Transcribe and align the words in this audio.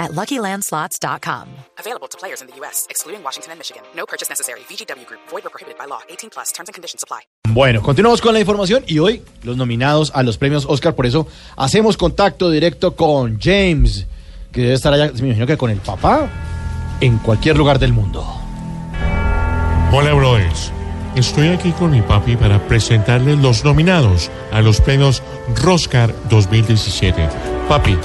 at 0.00 0.12
LuckyLandSlots.com. 0.12 1.48
Available 1.78 2.08
to 2.08 2.18
players 2.18 2.40
in 2.40 2.48
the 2.48 2.56
U.S., 2.60 2.86
excluding 2.90 3.22
Washington 3.22 3.52
and 3.52 3.60
Michigan. 3.60 3.82
No 3.94 4.06
purchase 4.06 4.28
necessary. 4.28 4.60
VGW 4.68 5.06
Group. 5.06 5.20
Void 5.28 5.46
or 5.46 5.50
prohibited 5.50 5.78
by 5.78 5.86
law. 5.86 6.00
18 6.08 6.30
plus. 6.30 6.50
Terms 6.52 6.68
and 6.68 6.74
conditions 6.74 7.04
apply. 7.04 7.20
Bueno, 7.52 7.82
continuamos 7.82 8.20
con 8.20 8.32
la 8.32 8.40
información 8.40 8.84
y 8.86 8.98
hoy 8.98 9.22
los 9.42 9.56
nominados 9.56 10.12
a 10.14 10.22
los 10.22 10.38
premios 10.38 10.66
Oscar, 10.68 10.94
por 10.94 11.04
eso 11.04 11.26
hacemos 11.56 11.96
contacto 11.96 12.48
directo 12.50 12.94
con 12.94 13.38
James, 13.40 14.06
que 14.52 14.62
debe 14.62 14.74
estar 14.74 14.92
allá, 14.92 15.10
me 15.12 15.28
imagino 15.28 15.46
que 15.46 15.56
con 15.56 15.70
el 15.70 15.80
papá, 15.80 16.28
en 17.00 17.18
cualquier 17.18 17.56
lugar 17.56 17.78
del 17.78 17.92
mundo. 17.92 18.24
Hola, 19.92 20.14
brothers. 20.14 20.72
Estoy 21.16 21.48
aquí 21.48 21.72
con 21.72 21.90
mi 21.90 22.02
papi 22.02 22.36
para 22.36 22.60
presentarles 22.68 23.38
los 23.38 23.64
nominados 23.64 24.30
a 24.52 24.60
los 24.60 24.80
premios 24.80 25.24
Roscar 25.56 26.14
2017. 26.28 27.28
Papi, 27.68 27.98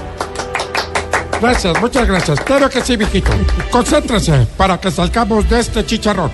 Gracias, 1.41 1.79
muchas 1.81 2.07
gracias. 2.07 2.39
Claro 2.41 2.69
que 2.69 2.81
sí, 2.81 2.95
viejito. 2.95 3.31
Concéntrese 3.69 4.47
para 4.57 4.79
que 4.79 4.89
salgamos 4.89 5.47
de 5.49 5.59
este 5.59 5.85
chicharrón. 5.85 6.31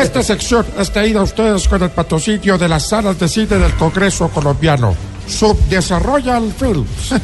Esta 0.00 0.22
sección 0.22 0.64
está 0.78 1.04
ida 1.06 1.20
a 1.20 1.22
ustedes 1.22 1.66
con 1.68 1.82
el 1.82 1.90
patrocinio 1.90 2.58
de 2.58 2.68
las 2.68 2.88
salas 2.88 3.18
de 3.18 3.28
cine 3.28 3.56
del 3.58 3.72
Congreso 3.74 4.28
colombiano. 4.28 4.94
Subdesarrollan 5.26 6.52
Films. 6.52 7.14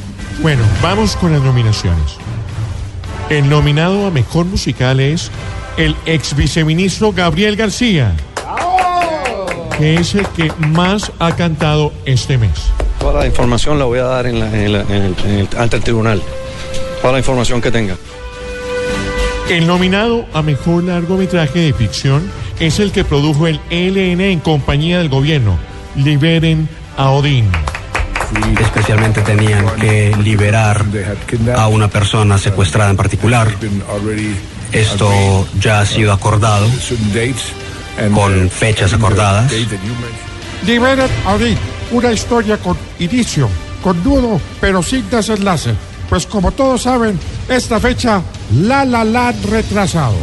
bueno, 0.41 0.63
vamos 0.83 1.17
con 1.17 1.33
las 1.33 1.43
nominaciones. 1.43 2.17
El 3.29 3.49
nominado 3.51 4.07
a 4.07 4.11
mejor 4.11 4.47
musical 4.47 5.01
es 5.01 5.31
el 5.77 5.95
ex 6.07 6.35
viceministro 6.35 7.13
Gabriel 7.13 7.57
García, 7.57 8.15
que 9.77 9.97
es 9.97 10.15
el 10.15 10.27
que 10.29 10.51
más 10.59 11.13
ha 11.19 11.33
cantado 11.37 11.93
este 12.07 12.39
mes. 12.39 12.53
Toda 12.99 13.21
la 13.21 13.27
información 13.27 13.79
la 13.79 13.85
voy 13.85 13.99
a 13.99 14.05
dar 14.05 14.27
en 14.27 14.41
la- 14.41 14.47
en 14.47 14.73
la- 14.73 14.81
en 14.83 14.91
el- 14.93 15.17
en 15.25 15.31
el- 15.41 15.49
ante 15.59 15.77
el 15.77 15.83
tribunal. 15.85 16.23
Toda 17.01 17.13
la 17.13 17.19
información 17.19 17.61
que 17.61 17.71
tenga. 17.71 17.97
El 19.49 19.67
nominado 19.67 20.27
a 20.35 20.43
mejor 20.43 20.85
largometraje 20.85 21.61
de 21.61 21.73
ficción 21.73 22.31
es 22.61 22.81
el 22.81 22.93
que 22.93 23.05
produjo 23.05 23.47
el 23.47 23.61
ELN 23.71 24.21
en 24.21 24.41
compañía 24.41 24.99
del 24.99 25.09
gobierno. 25.09 25.59
Liberen 25.97 26.69
a 26.97 27.11
Odín. 27.11 27.51
especialmente 28.61 29.23
tenían 29.23 29.65
que 29.81 30.15
liberar 30.23 30.85
a 31.57 31.69
una 31.69 31.89
persona 31.89 32.37
secuestrada 32.37 32.91
en 32.91 32.97
particular. 32.97 33.49
Esto 34.73 35.49
ya 35.59 35.81
ha 35.81 35.87
sido 35.87 36.13
acordado 36.13 36.67
con 38.15 38.51
fechas 38.51 38.93
acordadas. 38.93 39.51
Liberen 40.67 41.09
Audit, 41.25 41.59
una 41.93 42.13
historia 42.13 42.59
con 42.59 42.77
inicio, 42.99 43.49
con 43.83 44.03
nudo, 44.03 44.41
pero 44.61 44.83
sin 44.83 45.09
desenlace. 45.09 45.75
Pues 46.09 46.27
como 46.27 46.53
todos 46.53 46.83
saben, 46.83 47.19
esta 47.49 47.79
fecha 47.81 48.23
la 48.53 48.85
la 48.85 49.05
la 49.05 49.33
retrasado. 49.33 50.15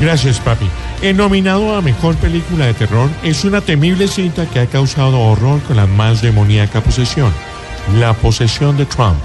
Gracias, 0.00 0.40
papi. 0.40 0.68
El 1.02 1.16
nominado 1.16 1.76
a 1.76 1.82
mejor 1.82 2.16
película 2.16 2.66
de 2.66 2.74
terror 2.74 3.10
es 3.22 3.44
una 3.44 3.60
temible 3.60 4.08
cinta 4.08 4.46
que 4.46 4.60
ha 4.60 4.66
causado 4.66 5.20
horror 5.20 5.60
con 5.62 5.76
la 5.76 5.86
más 5.86 6.22
demoníaca 6.22 6.80
posesión: 6.80 7.32
La 7.98 8.14
posesión 8.14 8.76
de 8.76 8.86
Trump. 8.86 9.18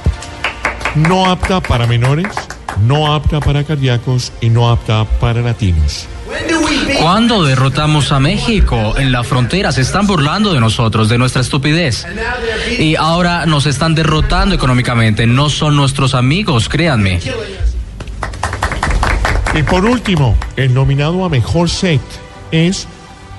No 0.95 1.29
apta 1.29 1.61
para 1.61 1.87
menores, 1.87 2.33
no 2.85 3.13
apta 3.13 3.39
para 3.39 3.63
cardíacos 3.63 4.33
y 4.41 4.49
no 4.49 4.69
apta 4.69 5.05
para 5.19 5.41
latinos. 5.41 6.07
¿Cuándo 7.01 7.43
derrotamos 7.43 8.11
a 8.11 8.19
México? 8.19 8.95
En 8.95 9.11
la 9.11 9.23
frontera 9.23 9.71
se 9.71 9.81
están 9.81 10.05
burlando 10.05 10.53
de 10.53 10.59
nosotros, 10.59 11.09
de 11.09 11.17
nuestra 11.17 11.41
estupidez. 11.41 12.05
Y 12.77 12.95
ahora 12.95 13.47
nos 13.47 13.65
están 13.65 13.95
derrotando 13.95 14.53
económicamente. 14.53 15.25
No 15.25 15.49
son 15.49 15.75
nuestros 15.75 16.13
amigos, 16.13 16.69
créanme. 16.69 17.19
Y 19.55 19.63
por 19.63 19.83
último, 19.85 20.37
el 20.55 20.75
nominado 20.75 21.25
a 21.25 21.29
mejor 21.29 21.71
set 21.71 22.01
es 22.51 22.87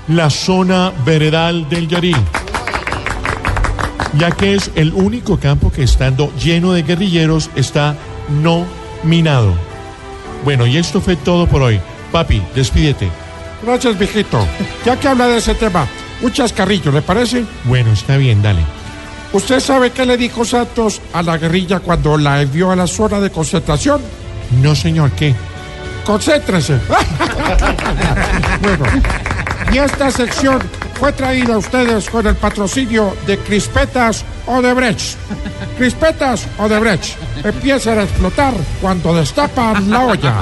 la 0.08 0.28
zona 0.28 0.92
veredal 1.06 1.68
del 1.68 1.86
Yarí, 1.86 2.16
ya 4.18 4.32
que 4.32 4.56
es 4.56 4.72
el 4.74 4.92
único 4.92 5.38
campo 5.38 5.70
que 5.70 5.84
estando 5.84 6.32
lleno 6.36 6.72
de 6.72 6.82
guerrilleros 6.82 7.48
está 7.54 7.94
nominado. 8.42 9.54
Bueno, 10.42 10.66
y 10.66 10.78
esto 10.78 11.00
fue 11.00 11.14
todo 11.14 11.46
por 11.46 11.62
hoy. 11.62 11.80
Papi, 12.10 12.42
despídete. 12.56 13.21
Gracias, 13.62 13.98
viejito. 13.98 14.46
Ya 14.84 14.98
que 14.98 15.08
habla 15.08 15.28
de 15.28 15.38
ese 15.38 15.54
tema, 15.54 15.86
un 16.20 16.32
chascarrillo, 16.32 16.90
¿le 16.90 17.02
parece? 17.02 17.44
Bueno, 17.64 17.92
está 17.92 18.16
bien, 18.16 18.42
dale. 18.42 18.60
¿Usted 19.32 19.60
sabe 19.60 19.90
qué 19.92 20.04
le 20.04 20.16
dijo 20.16 20.44
Santos 20.44 21.00
a 21.12 21.22
la 21.22 21.38
guerrilla 21.38 21.80
cuando 21.80 22.18
la 22.18 22.42
envió 22.42 22.70
a 22.70 22.76
la 22.76 22.86
zona 22.86 23.20
de 23.20 23.30
concentración? 23.30 24.00
No, 24.60 24.74
señor, 24.74 25.10
¿qué? 25.12 25.34
Concéntrese. 26.04 26.78
bueno, 28.62 28.84
y 29.72 29.78
esta 29.78 30.10
sección 30.10 30.60
fue 30.94 31.12
traída 31.12 31.54
a 31.54 31.58
ustedes 31.58 32.10
con 32.10 32.26
el 32.26 32.36
patrocinio 32.36 33.16
de 33.26 33.38
Crispetas 33.38 34.24
Odebrecht. 34.46 35.16
Crispetas 35.78 36.46
Odebrecht 36.58 37.16
empiezan 37.42 38.00
a 38.00 38.02
explotar 38.02 38.52
cuando 38.80 39.14
destapan 39.14 39.90
la 39.90 40.00
olla. 40.00 40.34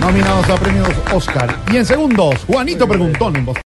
Nominados 0.00 0.48
a 0.50 0.56
premios 0.56 0.88
Oscar. 1.12 1.56
Y 1.72 1.76
en 1.76 1.86
segundos, 1.86 2.44
Juanito 2.46 2.86
Preguntón 2.86 3.36
en 3.36 3.44
voz. 3.46 3.58